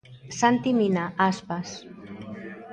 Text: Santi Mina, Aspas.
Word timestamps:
Santi 0.39 0.71
Mina, 0.79 1.05
Aspas. 1.29 1.69